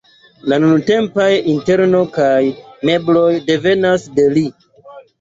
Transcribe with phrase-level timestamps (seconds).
[0.53, 2.33] La nuntempaj interno kaj
[2.91, 4.49] mebloj devenas de li.